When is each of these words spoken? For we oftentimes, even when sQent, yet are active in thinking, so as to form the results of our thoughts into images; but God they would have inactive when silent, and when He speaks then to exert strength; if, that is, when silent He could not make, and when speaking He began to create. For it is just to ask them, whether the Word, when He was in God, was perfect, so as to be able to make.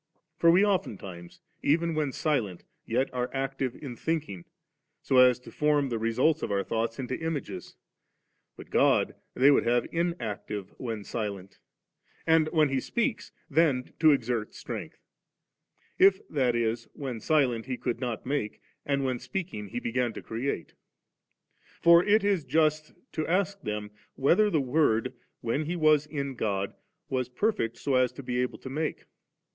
For 0.39 0.49
we 0.49 0.65
oftentimes, 0.65 1.41
even 1.61 1.93
when 1.93 2.09
sQent, 2.09 2.63
yet 2.87 3.13
are 3.13 3.29
active 3.35 3.75
in 3.75 3.95
thinking, 3.95 4.45
so 5.03 5.17
as 5.17 5.37
to 5.41 5.51
form 5.51 5.89
the 5.89 5.99
results 5.99 6.41
of 6.41 6.49
our 6.49 6.63
thoughts 6.63 6.97
into 6.97 7.19
images; 7.21 7.75
but 8.57 8.71
God 8.71 9.13
they 9.35 9.51
would 9.51 9.63
have 9.63 9.85
inactive 9.91 10.73
when 10.79 11.03
silent, 11.03 11.59
and 12.25 12.47
when 12.49 12.69
He 12.69 12.79
speaks 12.79 13.31
then 13.47 13.93
to 13.99 14.11
exert 14.11 14.55
strength; 14.55 14.97
if, 15.99 16.27
that 16.29 16.55
is, 16.55 16.87
when 16.93 17.19
silent 17.19 17.67
He 17.67 17.77
could 17.77 17.99
not 17.99 18.25
make, 18.25 18.59
and 18.83 19.05
when 19.05 19.19
speaking 19.19 19.67
He 19.67 19.79
began 19.79 20.13
to 20.13 20.23
create. 20.23 20.73
For 21.79 22.03
it 22.03 22.23
is 22.23 22.43
just 22.43 22.91
to 23.11 23.27
ask 23.27 23.61
them, 23.61 23.91
whether 24.15 24.49
the 24.49 24.61
Word, 24.61 25.13
when 25.41 25.65
He 25.65 25.75
was 25.75 26.07
in 26.07 26.33
God, 26.33 26.73
was 27.07 27.29
perfect, 27.29 27.77
so 27.77 27.93
as 27.93 28.11
to 28.13 28.23
be 28.23 28.41
able 28.41 28.57
to 28.57 28.69
make. 28.71 29.03